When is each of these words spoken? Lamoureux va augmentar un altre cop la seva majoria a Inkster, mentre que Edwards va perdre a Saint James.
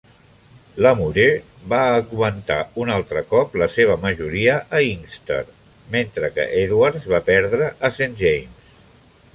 Lamoureux 0.83 1.51
va 1.73 1.81
augmentar 1.97 2.57
un 2.85 2.93
altre 2.95 3.23
cop 3.35 3.59
la 3.63 3.67
seva 3.75 3.99
majoria 4.07 4.57
a 4.79 4.83
Inkster, 4.87 5.41
mentre 5.97 6.33
que 6.39 6.49
Edwards 6.65 7.09
va 7.15 7.23
perdre 7.31 7.71
a 7.91 7.95
Saint 8.01 8.19
James. 8.25 8.75